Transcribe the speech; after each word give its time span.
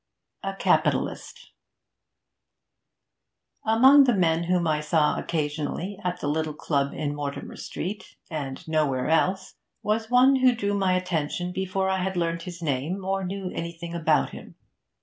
A 0.41 0.55
CAPITALIST 0.55 1.51
Among 3.63 4.05
the 4.05 4.15
men 4.15 4.45
whom 4.45 4.65
I 4.67 4.79
saw 4.81 5.19
occasionally 5.19 5.99
at 6.03 6.19
the 6.19 6.27
little 6.27 6.55
club 6.55 6.91
in 6.95 7.13
Mortimer 7.13 7.55
Street, 7.55 8.15
and 8.27 8.67
nowhere 8.67 9.09
else, 9.09 9.53
was 9.83 10.09
one 10.09 10.37
who 10.37 10.55
drew 10.55 10.73
my 10.73 10.93
attention 10.95 11.51
before 11.51 11.87
I 11.87 12.01
had 12.01 12.17
learnt 12.17 12.41
his 12.41 12.63
name 12.63 13.05
or 13.05 13.23
knew 13.23 13.51
anything 13.53 13.93
about 13.93 14.31
him. 14.31 14.55